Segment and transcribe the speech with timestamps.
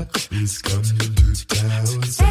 [0.00, 2.27] It's coming to town.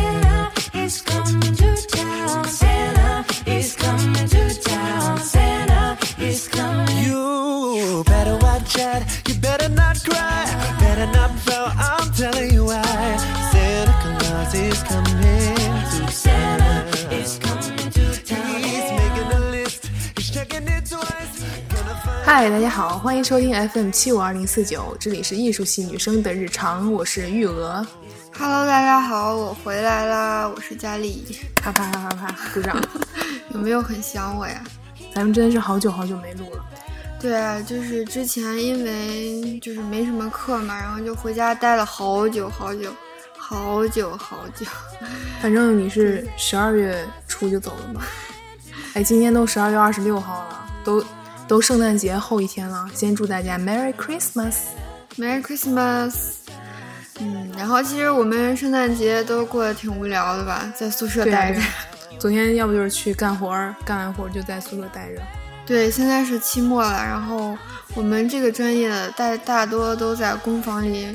[22.28, 27.88] 嗨，大家好，欢迎收听 FM 七五二零四九，这里是艺术系女生的日常，我是玉娥
[28.38, 31.24] ，Hello，大家好，我回来啦，我是佳丽。
[31.56, 32.78] 啪啪啪啪啪，鼓掌。
[33.52, 34.62] 有没有很想我呀？
[35.16, 36.66] 咱们真的是好久好久没录了，
[37.18, 42.94] 对啊，就是之前因为就是没什么课嘛，然后就回家待了好久好久，
[43.38, 44.66] 好久好久。
[45.42, 48.02] 反正你是十二月初就走了嘛。
[48.96, 51.02] 哎，今天都十二月二十六号了，都
[51.48, 54.56] 都圣诞节后一天了，先祝大家 Merry Christmas。
[55.18, 56.14] Merry Christmas。
[57.20, 61.62] 嗯，然后其实我们圣诞节都过得挺无聊的吧，在宿舍待着。
[62.20, 65.22] 昨天要不就是去干活儿，干完活儿就在宿舍待着。
[65.66, 67.58] 对，现在是期末了，然后
[67.96, 71.08] 我们这个专业的大大多都在工房里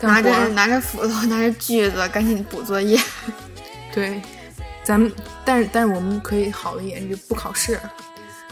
[0.00, 3.00] 拿着拿着斧头， 拿着锯子，赶紧补作业。
[3.92, 4.22] 对，
[4.84, 5.10] 咱们
[5.44, 7.78] 但是但是我们可以好一点，就不考试。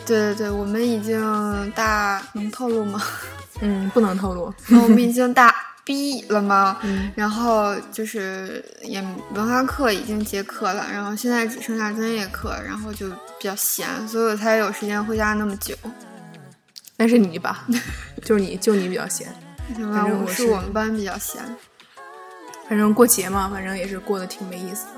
[0.08, 3.00] 对对对，我们已经大能透露吗？
[3.60, 4.52] 嗯，不能透露。
[4.68, 6.78] 那 我们已经大 B 了吗？
[6.82, 15.74] 嗯然后就是也文化课已经结课了，然后现在只剩下专业课，然后就比较闲，所以我才有时间回家那么久。
[16.96, 17.64] 那是你吧？
[18.24, 19.28] 就是你就你比较闲。
[19.76, 21.42] 行我是我们班比较闲。
[22.68, 24.97] 反正过节嘛，反正也是过得挺没意思的。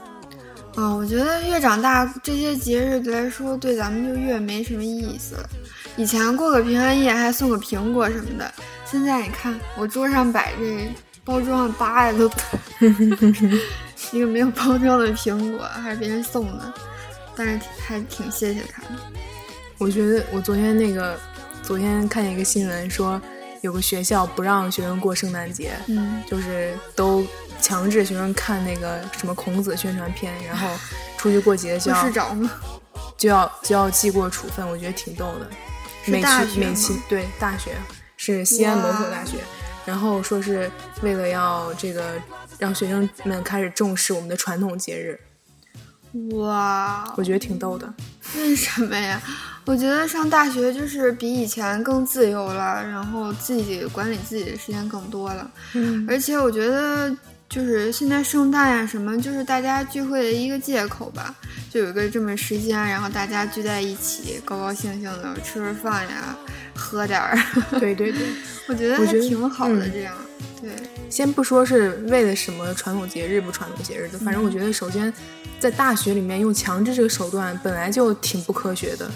[0.77, 5.49] 啊、我觉得越长大，这些节日来说，对咱们就越没什么意思了。
[5.97, 8.51] 以前过个平安夜还送个苹果什么的，
[8.87, 10.89] 现在你看我桌上摆这
[11.25, 12.31] 包装的扒呀都
[14.13, 16.73] 一个没有包装的苹果，还是别人送的，
[17.37, 18.89] 但是还挺谢谢他的。
[19.77, 21.19] 我觉得我昨天那个，
[21.63, 23.21] 昨天看见一个新闻说，
[23.61, 27.25] 有个学校不让学生过圣诞节，嗯，就是都
[27.61, 30.69] 强制学生看那个什么孔子宣传片，然后
[31.19, 32.37] 出去过节就会要？
[33.17, 35.47] 就要就要记过处分，我觉得挺逗的。
[36.03, 37.73] 是每期每期对大学
[38.17, 39.37] 是西安某所大学，
[39.85, 40.71] 然后说是
[41.03, 42.15] 为了要这个
[42.59, 45.21] 让学生们开始重视我们的传统节日，
[46.33, 47.93] 哇，我觉得挺逗的。
[48.37, 49.21] 为什么呀？
[49.67, 55.49] 我觉得上大学就是比以前更自由了，然后自己管理自己的时间更多了。
[55.75, 57.15] 嗯而且我觉得，
[57.49, 61.33] 就是现在圣诞呀什么，就是大家聚会的一个借口吧，
[61.71, 66.37] 就有一个这么时间，然后大家聚在一起，高高兴兴的吃吃饭呀，
[66.75, 67.39] 喝点儿。
[67.79, 68.27] 对对对，
[68.67, 70.15] 我觉得还挺好的，嗯这样。
[70.61, 70.71] 对，
[71.09, 75.13] 先不说是为了什么传统节日不传统节日的，反正我觉得首先
[75.59, 79.11] 在大学里面用强制这个手段本来就挺不科学的，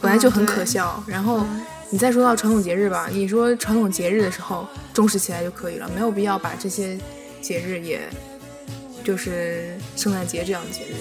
[0.00, 1.02] 本来就很可笑。
[1.06, 6.98] 然后嗯你再说到传统节日吧，你说传统节日的时候重视起来就可以了，没有必要把这些
[7.40, 8.00] 节日也
[9.04, 10.94] 就是圣诞节这样的节日，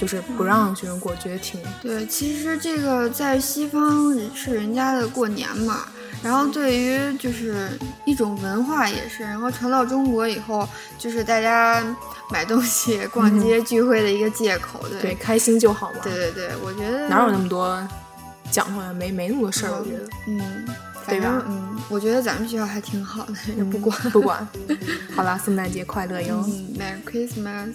[0.00, 5.86] 就是不让学生过，觉得挺对，其实这个在西方是人家的过年嘛，
[6.22, 7.68] 然后对于就是
[8.04, 10.68] 一种文化也是，然后传到中国以后，
[10.98, 11.84] 就是大家
[12.30, 14.86] 买东西、逛街、聚会的一个借口。
[14.88, 15.98] 对对，开心就好嘛。
[16.02, 17.76] 对对对，我觉得哪有那么多
[18.50, 18.92] 讲究呀？
[18.92, 20.08] 没没那么多事儿，我觉得。
[20.28, 20.64] 嗯，
[21.08, 23.98] 对吧嗯，我觉得咱们学校还挺好的， 也不管。
[24.10, 24.46] 不管，
[25.16, 26.44] 好啦，圣诞节快乐哟！
[26.46, 27.72] 嗯，Merry Christmas。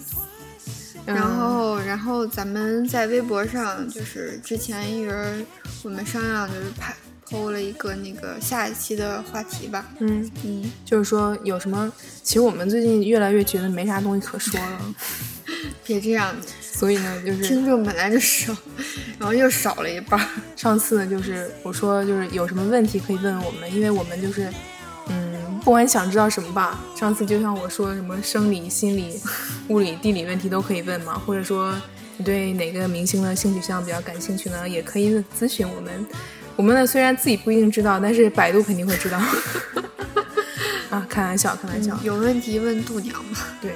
[1.06, 5.46] 嗯然后，然后咱们在微博上，就是之前一人
[5.82, 6.94] 我们商量，就是拍
[7.30, 9.86] PO 了一个那个下一期的话题吧。
[9.98, 14.94] 嗯，嗯，就是说有什么，其实我们最近越来越觉得没啥东西可说了，
[15.84, 18.56] 别这样，所以呢，就是听众本来就少，
[19.18, 20.26] 然后又少了一半儿。
[20.56, 24.50] 上次就是我说就是有什么问题可以问我们，因为我们就是
[25.08, 29.20] 嗯，不管想知道什么吧，上次就像我说什么生理、心理、
[29.68, 31.74] 物理、地理问题都可以问嘛，或者说
[32.16, 36.06] 你对哪个明星的性取向比较感兴趣呢，也可以咨询我们。
[36.58, 39.16] 我们呢虽然自己不一定知道，但是百度肯定会知道。
[40.90, 41.96] 啊，开玩笑，开玩笑。
[42.02, 43.46] 有问题问度娘吧。
[43.62, 43.70] 对，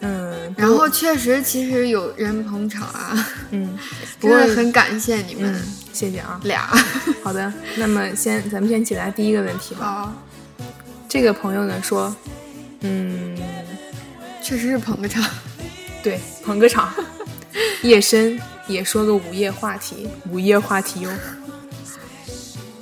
[0.00, 3.78] 嗯，然后确实，其实有人捧场啊，嗯，
[4.18, 6.40] 不过很感谢你们嗯，谢谢啊。
[6.44, 6.62] 俩。
[7.22, 9.84] 好的，那么先咱们先解答第一个问题吧。
[9.84, 10.14] 好，
[11.06, 12.16] 这个朋友呢说，
[12.80, 13.36] 嗯，
[14.42, 15.22] 确实是捧个场。
[16.02, 16.94] 对，捧个场，
[17.82, 21.10] 夜深也说个午夜话题，午夜话题哟。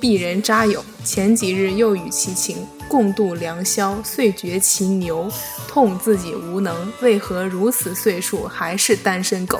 [0.05, 2.57] 鄙人渣友，前几日又与其情，
[2.87, 5.27] 共度良宵，遂觉其牛。
[5.67, 9.59] 痛自己无能，为何如此岁数还是单身狗？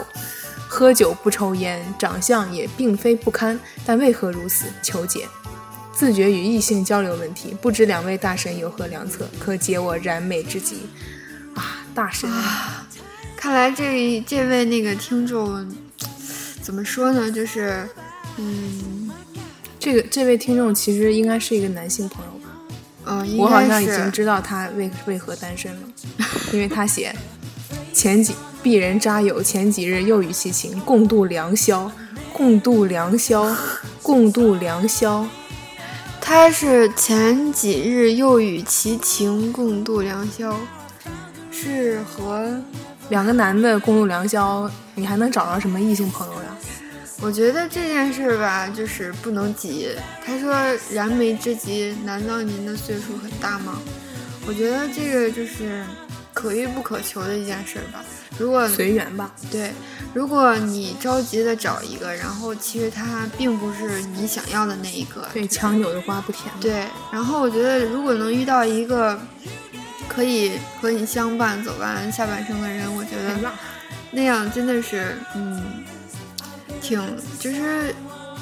[0.68, 4.66] 喝酒不抽烟，长相也并非不堪，但为何如此？
[4.84, 5.28] 求解。
[5.92, 10.82] 自觉与异性交流问题，不知两位大神有何良策，可解我燃眉之急。
[11.56, 12.88] 啊，大神啊！
[13.36, 15.68] 看来这这位那个听众
[16.62, 17.32] 怎么说呢？
[17.32, 17.90] 就是，
[18.38, 19.05] 嗯
[19.86, 22.50] 这个这位听众其实应该是一个男性朋友吧？
[23.06, 25.82] 嗯，我好像已经知道他为为何单身了，
[26.52, 27.16] 因为他写
[27.94, 28.34] 前几
[28.64, 31.92] 鄙人渣友前几日又与其情共度良宵，
[32.34, 33.56] 共度良宵，
[34.02, 35.24] 共度良宵。
[36.20, 40.60] 他是前几日又与其情共度良宵，
[41.52, 42.60] 是和
[43.10, 46.55] 两个男的共度良宵，你还能找到什么异性朋友呀？
[47.22, 49.90] 我觉得这件事儿吧，就是不能急。
[50.26, 50.54] 他说
[50.92, 53.82] 燃眉之急，难道您的岁数很大吗？
[54.48, 55.84] 我觉得这个就是
[56.34, 58.04] 可遇不可求的一件事儿吧。
[58.38, 59.32] 如果随缘吧。
[59.50, 59.72] 对，
[60.14, 69.18] 如果你着急的找一个，然后其实他并不是你想要的那一个，对，强扭的瓜不甜。，对，然后我觉得如果能遇到一个
[70.10, 73.52] 可以和你相伴走完下半生的人，我觉得
[74.12, 75.64] 那样真的是，嗯，
[76.88, 77.94] 挺就是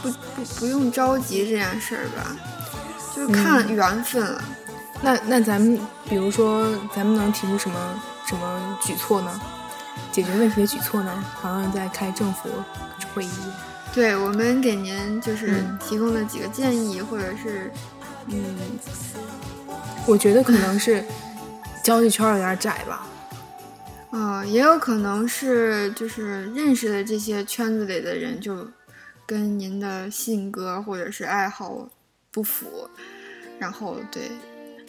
[0.02, 2.36] 不不不用着急这件事儿吧，
[3.16, 4.44] 就是看缘分了。
[5.02, 5.80] 那那咱们
[6.10, 9.40] 比如说，咱们能提出什么什么举措呢？
[10.12, 11.24] 解决问题的举措呢？
[11.36, 12.50] 好像在开政府
[13.14, 13.32] 会议。
[13.94, 17.72] 对我们给您就是嗯提供的几个建议，或者是，
[18.28, 18.58] 嗯，
[20.06, 21.06] 我觉得可能是
[21.84, 23.06] 交际圈有点窄吧。
[24.14, 28.68] 呃，也有可能是就是认识的这些圈子里的人就
[29.26, 31.90] 跟您的性格或者是爱好
[32.32, 32.88] 不符，
[33.58, 34.22] 然后对，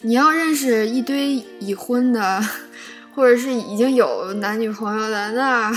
[0.01, 2.39] 你要认识一堆已婚的，
[3.15, 5.73] 或者是已经有男女朋友的，那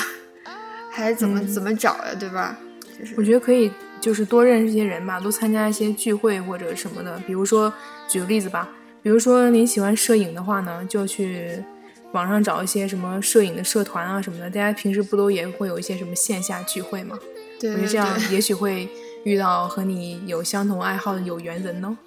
[0.90, 2.54] 还怎么、嗯怎么找呀，对吧？
[2.98, 7.18] 就是我觉得可以，就是多认识一些人吧，多参加一些聚会或者什么的。
[7.26, 7.72] 比如说，
[8.06, 8.68] 举个例子吧，
[9.02, 11.64] 比如说您喜欢摄影的话呢，就去
[12.12, 14.50] 网上找一些什么摄影的社团啊什么的。
[14.50, 17.18] 大家平时不都也会有一些什么线下聚会吗？
[17.60, 18.88] 对对我觉得这样，也许会
[19.24, 21.98] 遇到和你有相同爱好的有缘人呢。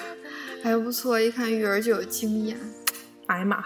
[0.64, 2.58] 还不错，一看育儿就有经验。
[3.26, 3.64] 哎呀妈，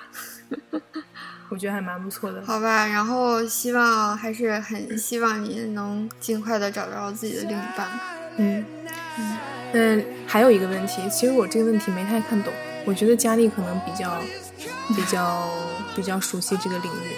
[1.49, 2.45] 我觉得还蛮不错的。
[2.45, 8.01] 好吧，然后希望还是很希望你能尽快的找到自己的另一半吧。
[8.37, 8.65] 嗯，
[9.73, 12.53] 嗯，还有一个问题，其实我这个问题没太看懂。
[12.85, 14.19] 我觉得佳丽可能比较、
[14.95, 15.49] 比较、
[15.95, 17.17] 比较熟悉这个领域。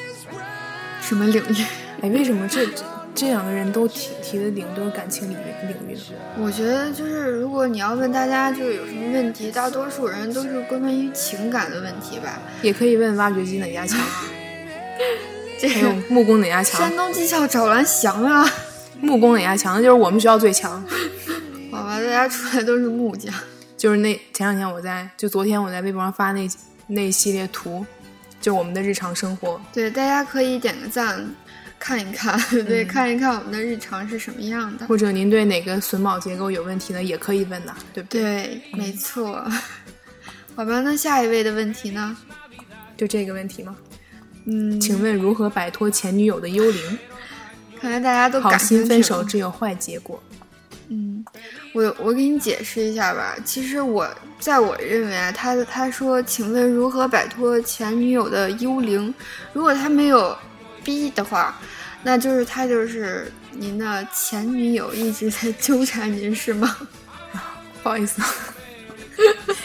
[1.01, 1.65] 什么领域？
[2.03, 6.01] 哎，为什么这这这两个人都提提的领域都是感情领域领域呢？
[6.41, 12.41] 我觉得就是，如果你要问大家就是有什么问题，大多数人都是关于情感的问题吧。
[12.63, 14.07] 也可以问挖掘机哪家强啊，
[15.61, 16.97] 这还有个木工哪家强山？
[16.97, 18.45] 东技校找蓝翔啊，
[19.01, 19.77] 木工哪家强？
[19.77, 20.83] 那就是我们学校最强。
[21.71, 23.33] 好吧，大家出来都是木匠。
[23.83, 26.49] 就是那前两天我在，就昨天我在微博上发那
[26.87, 27.85] 那一系列图，
[28.41, 29.61] 就我们的日常生活。
[29.73, 31.29] 对，大家可以点个赞，
[31.81, 34.87] 看一看， 对，看一看我们的日常是什么样的。
[34.87, 38.23] 或者您对哪个榫卯结构有问题呢，也可以问呐，对不对？
[38.23, 39.45] 对，没错。
[40.55, 42.17] 好吧，那下一位的问题呢？
[42.97, 43.77] 就这个问题吗？
[44.45, 46.99] 嗯，请问如何摆脱前女友的幽灵？
[47.81, 50.23] 看来大家都好心分手只有坏结果。
[50.95, 51.25] 嗯，
[51.73, 53.35] 我我给你解释一下吧。
[53.47, 54.07] 其实我
[54.39, 59.13] 在我认为啊，他他说，请问如何摆脱前女友的幽灵？
[59.55, 60.37] 如果他没有
[60.85, 61.59] 逼的话，
[62.03, 66.77] 那就是他就是您的前女友一直在纠缠您，是吗？
[67.83, 68.21] 不好意思，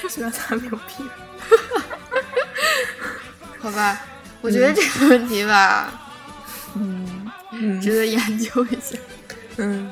[0.08, 1.04] 虽然他没有逼。
[3.60, 4.02] 好吧，
[4.40, 5.92] 我觉得这个问题吧，
[6.76, 8.98] 嗯嗯值得研究一下。
[9.58, 9.92] 嗯，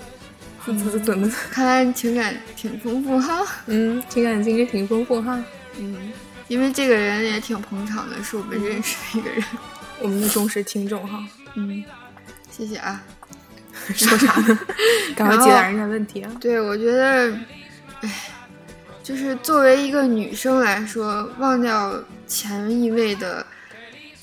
[0.66, 1.32] 怎么怎么？
[1.52, 3.46] 看来你情感挺丰富哈。
[3.68, 5.44] 嗯，情感经历挺丰富哈。
[5.78, 6.12] 嗯，
[6.48, 9.44] 因为这个人也挺捧场的，是我们认识的一个人。
[10.02, 11.24] 我们的忠实听众哈，
[11.56, 11.84] 嗯，
[12.52, 13.04] 谢谢啊。
[13.94, 14.60] 说啥呢？
[15.16, 16.32] 赶快解答人家问题啊！
[16.40, 17.38] 对，我觉得，
[18.02, 18.10] 哎，
[19.04, 21.94] 就是作为一个女生来说，忘掉
[22.26, 23.46] 前一位的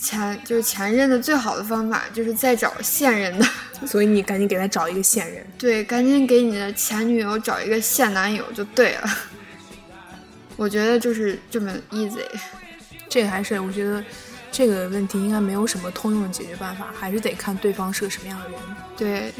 [0.00, 3.46] 前就是前任的最好的方法，就是再找现任的。
[3.86, 5.44] 所以你赶紧给他找一个现任。
[5.58, 9.10] 对，赶紧给你的前女友找一个现男友就对了。
[10.56, 12.24] 我觉得就是这么 easy。
[13.08, 14.02] 这个还是我觉得
[14.50, 18.58] 这个问题应该没有什么通用的解决办法，还是得看对方是个什么样的人。
[18.96, 19.32] 对，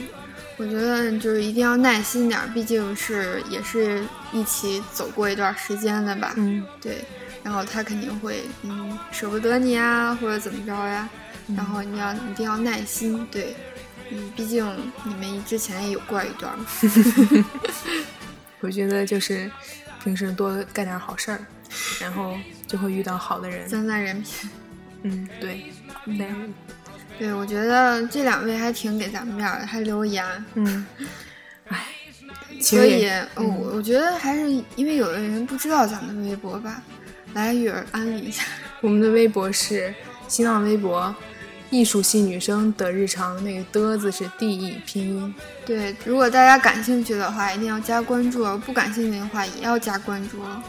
[0.57, 6.35] 我觉得就是一定要耐心点儿，毕竟是也是一起走过一段时间的吧。
[6.37, 7.05] 嗯，对，
[7.43, 11.09] 然后他肯定会嗯舍不得你啊，或者怎么着呀，
[11.57, 13.55] 然后你要一定要耐心，对，
[14.15, 14.65] 嗯，毕竟
[15.05, 16.67] 你们之前也有过一段嘛。
[18.61, 19.51] 我觉得就是
[20.05, 21.41] 平时多干点好事儿，
[21.99, 23.67] 然后就会遇到好的人。
[23.67, 24.51] 增赞人品。
[25.03, 25.65] 嗯，对，
[26.05, 26.29] 对，
[27.19, 30.25] 对，我觉得这两位还挺给咱们面儿的，还留言。
[30.55, 30.87] 嗯，
[31.69, 31.87] 唉，
[32.61, 36.83] 其所以我我觉得还是因为有的人不知道咱们的微博吧，
[37.35, 38.45] 来雨儿安利一下。
[38.81, 39.93] 我们的微博是
[40.29, 41.15] 新浪微博
[41.73, 45.35] “艺术系女生的日常”，那个的字是 D E 拼音。
[45.65, 50.63] 对，如果大家感兴趣的话，一定要加关注哦；不感兴趣的话，也要加关注哦。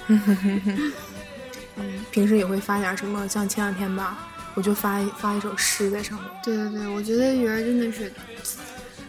[1.76, 4.18] 嗯， 平时也会发点什么，像前两天吧，
[4.54, 6.28] 我就发一发一首诗在上面。
[6.44, 8.12] 对对对，我觉得鱼儿真的是，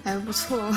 [0.03, 0.69] 哎，不错。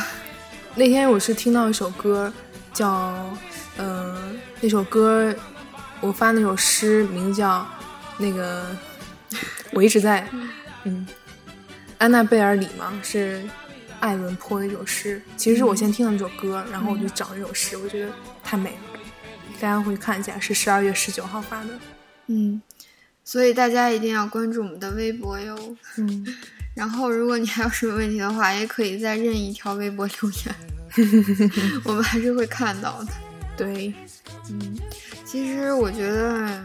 [0.75, 2.31] 那天我是听到一首歌，
[2.71, 3.35] 叫，
[3.77, 4.15] 呃，
[4.61, 5.33] 那首歌，
[5.99, 7.65] 我发那首诗名叫
[8.17, 8.67] 那个，
[9.71, 10.27] 我一直在，
[10.87, 11.05] 嗯，
[11.97, 13.43] 安娜贝尔里嘛，是
[13.99, 15.21] 艾伦坡的一首诗。
[15.35, 18.11] 其实是我先听了这首歌，然后我就找这首诗，我觉得
[18.43, 18.99] 太美了。
[19.59, 21.69] 大家回去看一下，是十二月十九号发的。
[22.27, 22.61] 嗯，
[23.23, 25.75] 所以大家一定要关注我们的微博哟。
[25.97, 26.25] 嗯，
[26.75, 30.55] 然后，如果你还有什么问题的话，也可以在任意一条微博留言，
[31.83, 33.11] 我们还是会看到的。
[33.57, 33.91] 对，
[34.51, 34.77] 嗯，
[35.25, 36.63] 其实我觉得，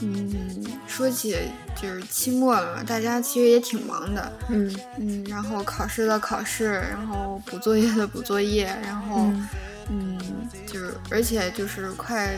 [0.00, 1.36] 嗯，说起
[1.80, 9.48] 就是期末了嘛，大家其实也挺忙的，嗯嗯，然后考试的考试，然后补作业的补作业，然后，嗯
[9.90, 10.18] 嗯，
[10.66, 12.34] 就是而且就是快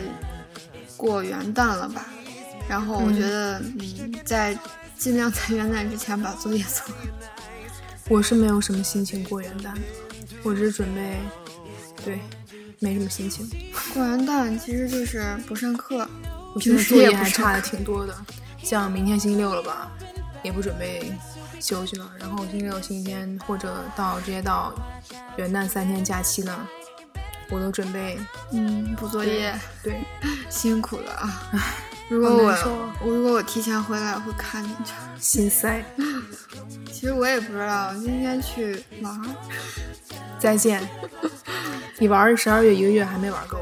[0.95, 2.05] 过元旦了吧，
[2.69, 4.57] 然后我觉得，嗯，在
[4.97, 7.05] 尽量在元旦之前把作业做完。
[8.09, 9.81] 我是没有什么心情过元旦的，
[10.43, 11.17] 我是准备，
[12.03, 12.19] 对，
[12.79, 13.49] 没什么心情。
[13.93, 16.07] 过元旦其实就是不上课，
[16.53, 18.15] 我平时作业还差的挺多的，
[18.63, 19.91] 像明天星期六了吧，
[20.43, 21.11] 也不准备
[21.59, 22.09] 休息了。
[22.19, 24.73] 然后星期六、星期天或者到直接到
[25.37, 26.67] 元旦三天假期呢，
[27.49, 28.19] 我都准备
[28.51, 29.53] 嗯，补作业
[29.83, 30.01] 对，
[30.49, 31.43] 辛苦了啊。
[32.09, 32.51] 如果我
[33.01, 34.93] 我如果我提前回来，会看你去。
[35.17, 35.83] 心塞。
[36.91, 39.25] 其实我也不知道今天去玩儿，
[40.37, 40.87] 再见，
[41.97, 43.57] 你玩十二月一个月还没玩够，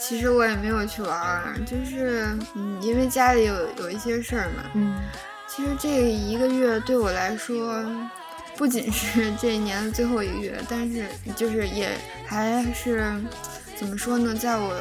[0.00, 4.64] 其实我也没有去玩儿，就是嗯，因为家里有有一些事儿嘛。
[4.74, 4.96] 嗯
[5.46, 7.84] 其实这一个月对我来说，
[8.56, 11.04] 不仅是这一年的最后一个月，但是
[11.36, 11.90] 就是也
[12.24, 13.12] 还是
[13.76, 14.74] 怎么说呢，在我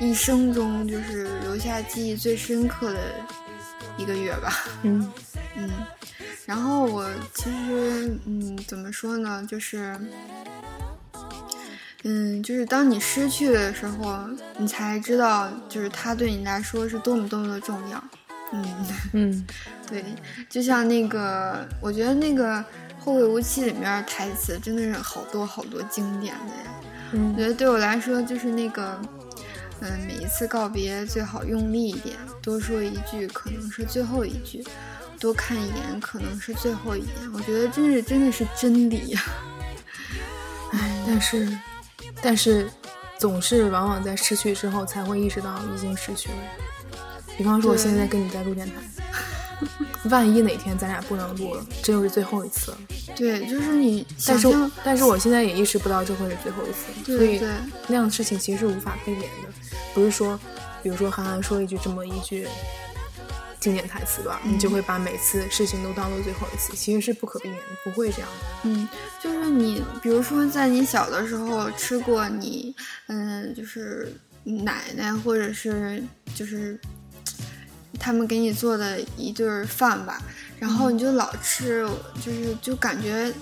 [0.00, 3.00] 一生中就是留下记忆最深刻的
[3.96, 4.64] 一个月吧。
[4.82, 5.12] 嗯
[5.56, 5.70] 嗯，
[6.44, 9.96] 然后我其实嗯，怎么说呢，就是。
[12.02, 14.18] 嗯，就是当你失去的时候，
[14.58, 18.04] 你才知道，就是他对你来说是多么多么的重要。
[18.52, 18.66] 嗯，
[19.12, 19.46] 嗯
[19.88, 20.04] 对，
[20.48, 22.58] 就像那个，我觉得那个
[22.98, 26.74] 《后会无期》里面台词真的是好多好多经典的呀。
[27.12, 29.00] 我嗯觉得对我来说，就是那个，
[29.80, 34.64] 嗯，每一次告别最好用力一点，多说一句可能是最后一句，
[35.20, 37.32] 多看一眼可能是最后一眼。
[37.32, 39.22] 我觉得真是真的是真理呀。
[40.72, 41.46] 哎，但是
[42.20, 42.68] 但是
[43.18, 46.38] 总是往往在失去之后才会意识到已经失去了。
[47.38, 48.74] 比方说，我现在跟你在录电台，
[50.10, 52.78] 万一哪天咱俩不能录了，这又是最后一次了。
[53.16, 57.40] 对，就是你但是，但是我现在也意识不到这会是最后一次，所以
[57.88, 59.48] 那样的事情其实是无法避免的。
[59.94, 60.38] 不是说，
[60.82, 62.46] 比如说韩寒说一句这么一句
[63.62, 68.46] 经典台词吧，你就会把每次事情都当做最后一次，其实是不可避免的，不会这样的。
[68.64, 68.88] 嗯，
[69.22, 72.74] 就是你，比如说在你小的时候吃过你，
[73.06, 76.02] 嗯，就是奶奶或者是
[76.34, 76.76] 就是
[78.00, 80.20] 他们给你做的一顿饭吧，
[80.58, 81.88] 然后你就老吃，
[82.20, 83.32] 就是就感觉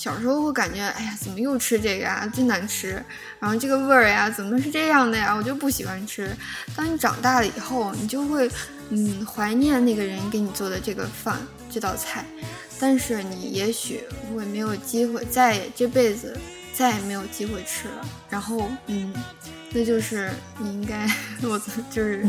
[0.00, 3.04] 小时候会感觉，哎呀，怎么又吃这个呀，真难吃，
[3.38, 6.34] 然后这个味儿呀，怎么是这样的呀，我就不喜欢吃。
[6.74, 8.50] 当你长大了以后，你就会，
[8.88, 11.36] 嗯，怀念那个人给你做的这个饭
[11.70, 12.24] 这道菜。
[12.78, 14.02] 但是你也许
[14.34, 16.34] 会没有机会，再也这辈子
[16.72, 18.08] 再也没有机会吃了。
[18.30, 19.12] 然后，嗯，
[19.70, 21.06] 那就是你应该
[21.44, 22.26] 我就是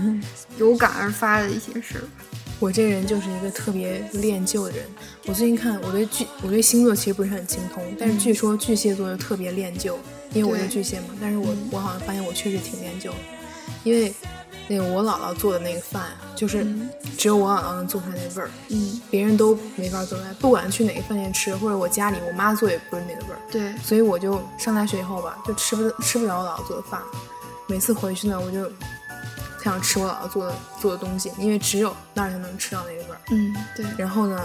[0.58, 2.31] 有感而发的一些事儿吧。
[2.62, 4.86] 我这个人就是一个特别恋旧的人。
[5.26, 9.98] 我最近看，我对巨，我对星座其实不是很精通，但是据说巨蟹座就特别恋旧，
[10.32, 11.08] 因为我是巨蟹嘛。
[11.20, 13.12] 但是我我好像发现我确实挺恋旧，
[13.84, 14.14] 因为
[14.68, 16.64] 那个我姥姥做的那个饭，就是
[17.18, 20.32] 只有我姥姥能做出来那味儿，嗯，别人都没法做出来。
[20.36, 23.40] 不管去哪个饭店吃，或者我家里我妈做也不是那个味儿。
[23.52, 27.02] 对，所以我就上大学以后吧，就吃不吃不了我姥姥做的饭。
[27.66, 28.74] 每次回去呢，我就特
[29.64, 33.22] 想吃我姥姥做的做的东西，因为只有那儿才能吃到那个味儿。
[33.32, 34.42] 嗯，对，然后呢，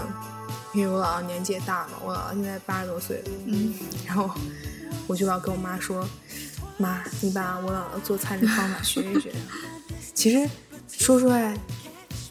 [0.73, 3.73] 因为我姥姥年纪也大了，我姥姥现在八十多岁了，嗯，
[4.05, 4.29] 然后
[5.07, 6.07] 我就要跟我妈说
[6.77, 9.33] ：“妈，你把我姥姥做菜的方法学一学。
[10.13, 10.49] ”其实
[10.87, 11.57] 说出来，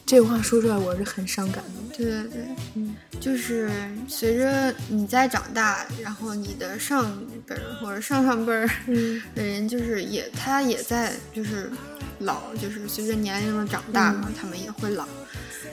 [0.05, 1.76] 这话说出来我是很伤感的。
[1.95, 3.69] 对对对，嗯，就是
[4.07, 11.71] 随着你在长大，然后你的上辈儿或者上上辈儿嗯 的人，就是也他也在就是
[12.19, 15.07] 老，就是随着年龄的长大嘛，他们也会老。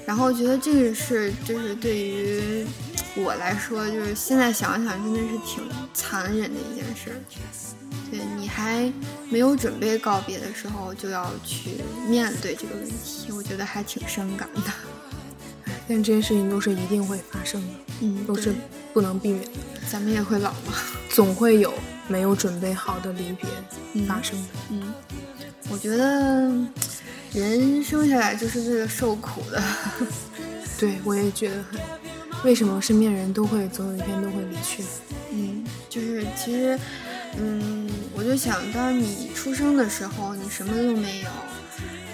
[0.06, 2.66] 然后我觉得这个是就是对于
[3.16, 7.16] 我来说，就是现在想想真的是挺残忍的一件事儿。
[8.10, 8.92] 对你还
[9.30, 14.70] 没有准备告别的时候，就要去面对这个问题，我觉得还挺伤感的。
[15.88, 17.68] 但这些事情都是一定会发生的，
[18.00, 18.54] 嗯，都是
[18.92, 19.50] 不能避免的，
[19.90, 20.74] 咱们也会老嘛。
[21.10, 21.72] 总会有
[22.08, 23.48] 没有准备好的离别
[23.92, 24.48] 嗯发生的。
[24.70, 24.94] 嗯，
[25.68, 26.50] 我觉得
[27.32, 29.62] 人生下来就是为了受苦的。
[30.78, 31.80] 对我也觉得很，
[32.42, 34.82] 为什么身边人都会总有一天都会离去？
[35.30, 36.78] 嗯，就是其实，
[37.38, 41.28] 嗯，我就想，当你出生的时候，你什么都没有，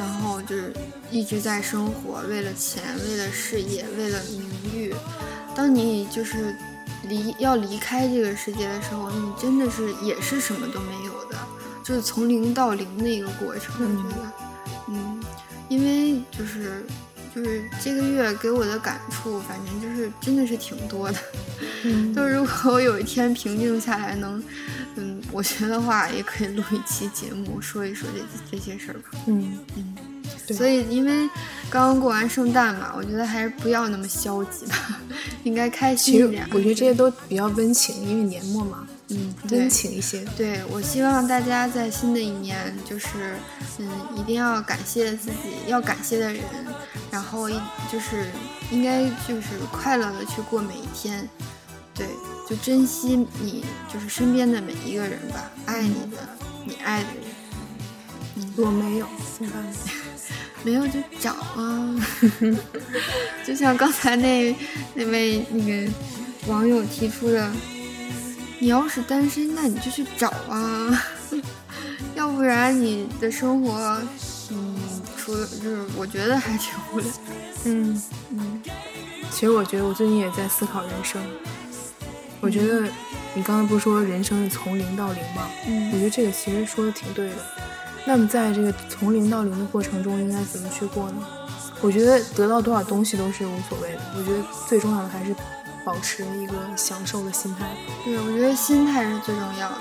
[0.00, 0.72] 然后就是
[1.10, 4.94] 一直在生活，为了钱，为了事业，为了名誉。
[5.54, 6.56] 当你就是
[7.02, 11.36] 离要离开这个世界的时候，你真的是也是什么都没有的，
[11.84, 13.74] 就是从零到零的一个过程。
[13.78, 14.32] 我觉得，
[14.88, 15.22] 嗯，
[15.68, 16.82] 因为就是。
[17.32, 21.18] 就是这个月给我的感触，反正就是真的是挺多的。
[21.84, 24.44] 嗯 就如果我有一天平静下来，能，嗯，
[25.32, 29.18] 我觉得话也可以录一期节目，说一说这这些事儿吧。
[29.26, 29.94] 嗯嗯，
[30.46, 31.28] 对所以因为
[31.70, 35.00] 刚刚过完圣诞嘛，我觉得还是不要那么消极吧，
[35.44, 36.46] 应该开心一点。
[36.52, 40.24] 我觉得这些都比较温情，因为年末嘛，嗯，温情一些。
[40.36, 43.36] 对，我希望大家在新的一年，就是
[43.78, 45.34] 嗯，一定要感谢自己
[45.68, 46.42] 要感谢的人，
[47.10, 47.54] 然后一
[47.90, 48.26] 就是
[48.70, 51.28] 应该就是快乐的去过每一天，
[51.94, 52.06] 对，
[52.50, 56.28] 就珍惜你就是身边的每一个人吧，爱你的
[56.64, 57.24] 你爱的人，
[58.36, 59.06] 嗯我没有？
[60.64, 61.96] 没有就找啊，
[63.46, 64.54] 就像刚才那
[64.94, 65.90] 那位那个
[66.48, 67.50] 网友提出的，
[68.58, 71.02] 你要是单身，那你就去找啊，
[72.14, 73.72] 要不然你的生活，
[74.50, 74.76] 嗯，
[75.16, 77.08] 除了就是我觉得还挺无聊。
[77.64, 78.62] 嗯嗯
[79.30, 81.22] 其实我觉得我最近也在思考人生。
[82.40, 82.88] 我觉得
[83.34, 85.48] 你刚才不是说人生是从零到零吗？
[85.66, 87.36] 嗯我嗯觉得这个其实说的挺对的。
[88.06, 91.26] 那么在这个从零到零的过程中，应该怎么去过呢？
[91.82, 94.00] 我觉得得到多少东西都是无所谓的。
[94.16, 95.34] 我觉得最重要的还是
[95.84, 97.66] 保持一个享受的心态。
[98.04, 99.76] 对，我觉得心态是最重要的。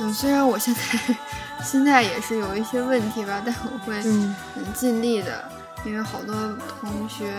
[0.00, 0.80] 嗯，虽然我现在
[1.64, 5.44] 心态也是有一些问题吧，但我会嗯嗯尽力的，
[5.86, 6.34] 因为好多
[6.80, 7.32] 同学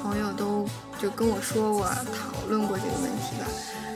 [0.00, 0.64] 朋友都
[1.00, 3.46] 就跟我说过，讨论过这个问题吧，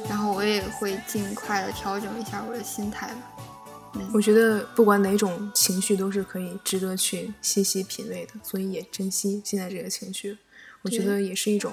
[0.08, 4.02] 然后我也会尽快的调整一下我的心态吧。
[4.12, 10.36] 我觉得不管哪种情绪都是可以值得去细细品味的，所以也珍惜现在这个情绪。
[10.82, 11.72] 我觉得也是一种，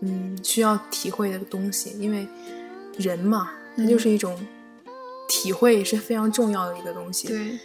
[0.00, 2.28] 嗯，需要体会的东西，因为
[2.98, 4.38] 人嘛，它嗯就是一种
[5.26, 7.28] 体会是非常重要的一个东西。
[7.28, 7.58] 对，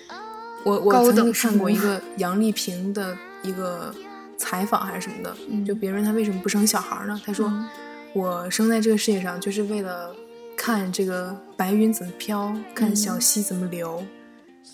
[0.64, 3.94] 我我高曾经看过一个杨丽萍的一个
[4.38, 7.20] 采访还是什么的，嗯就别人问她为什么不生小孩呢？
[7.26, 7.68] 他说、嗯
[8.14, 10.14] 我生在这个世界上就是为了
[10.58, 14.06] 看这个白云怎么飘，看小嗯溪怎么流，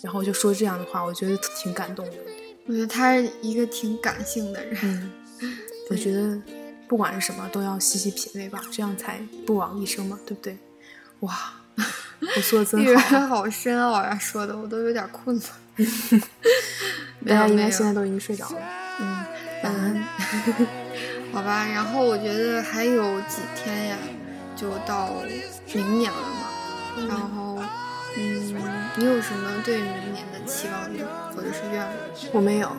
[0.02, 2.16] 然后就说这样的话，我觉得挺感动的。
[2.66, 4.76] 我觉得他是一个挺感性的人。
[4.82, 5.12] 嗯，
[5.88, 6.36] 我觉得
[6.88, 10.58] 不管是什么都要细细品味吧，这样才不枉一生嘛，对不对？
[11.20, 11.52] 哇，
[12.36, 15.42] 我说的真这个好， 好深奥呀，说的我都有点困了。
[17.20, 18.56] 没大家应有没有该现在都已经睡着了。
[19.00, 19.24] 嗯，
[19.62, 20.04] 晚安。
[21.32, 23.96] 好吧，然后我觉得还有几天呀，
[24.56, 25.14] 就到
[25.72, 27.06] 明年了嘛。
[27.06, 27.58] 然后，
[28.16, 28.54] 嗯，
[28.96, 31.92] 你有什么对明年的期望呢，或者是愿望？
[32.32, 32.70] 我没有，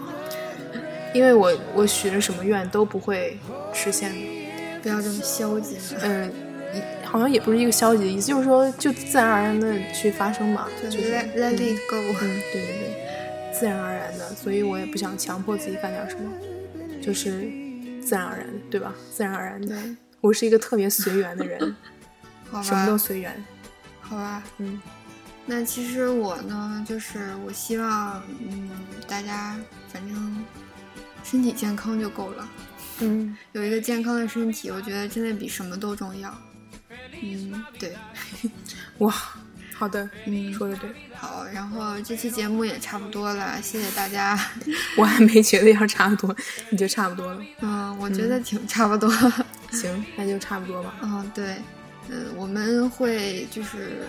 [1.14, 3.38] 因为我我许了什么愿都不会
[3.74, 4.18] 实现的。
[4.82, 6.32] 不要这么消极嘛，嗯，
[7.04, 11.98] 好像也不是一个消极的意思，就是说就自然而然的去发生嘛，就就是 let let 嗯 it go。
[12.22, 12.89] 嗯，对对对，
[13.60, 16.32] 自然而然的，所以我也不想强迫自己干点什么，
[17.02, 17.52] 就是
[18.02, 18.94] 自然而然的，对吧？
[19.12, 19.76] 自然而然的，
[20.22, 21.76] 我是一个特别随缘的人，
[22.50, 23.44] 好什么都，随缘。
[24.02, 24.82] 好吧，嗯，
[25.46, 28.70] 那其实我呢，就是我希望，嗯，
[29.08, 29.56] 大家
[29.92, 30.46] 反正
[31.24, 32.50] 身体健康就够了。
[33.02, 36.34] 嗯， 有一个健康的身体，我觉得真的比什么都重要。
[37.22, 37.96] 嗯，对，
[39.00, 39.14] 哇，
[39.80, 44.38] 好的，嗯说的对，好，然后这期节目也差不多了，谢谢大家。
[44.98, 46.36] 我还没觉得要差不多，
[46.70, 47.42] 你就差不多了。
[47.62, 49.10] 嗯，我觉得挺差不多。
[49.72, 50.96] 行，那就差不多吧。
[51.02, 51.56] 嗯，对，
[52.10, 54.02] 嗯，我们会就是，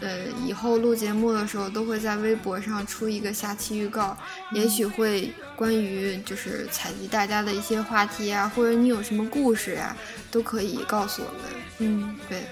[0.00, 4.14] 呃，以后录节目的时候都会在微博上出一个下期预告，
[4.52, 9.96] 也许会关于就是采集大家的一些话题啊，或者你有什么故事啊、
[10.30, 11.40] 都可以告诉我们。
[11.78, 12.42] 嗯，对，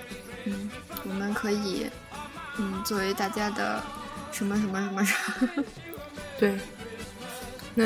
[0.47, 0.71] 嗯，
[1.07, 1.87] 我们可以，
[2.61, 3.83] 嗯，作为大家的
[4.31, 5.15] 什么什么什么什
[5.57, 5.65] 么，
[6.39, 6.59] 对。
[7.75, 7.85] 那，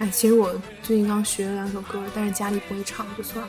[0.00, 0.52] 哎，其实我
[0.82, 3.48] 最近刚学了两首歌，但是家里不会唱，就算了。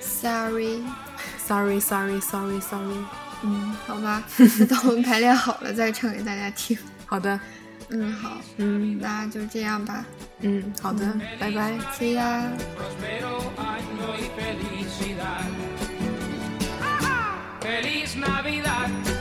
[0.00, 3.04] Sorry，Sorry, sorry, sorry, sorry。
[3.42, 4.22] 嗯，好吧，
[4.68, 6.76] 等我们排练好了再唱给大家听。
[7.06, 7.40] 好的，
[7.88, 10.04] 嗯，好，嗯那就这样吧
[10.42, 11.72] 嗯，好的，拜拜。
[11.98, 12.50] ，See ya。
[17.70, 19.19] ¡Feliz Navidad!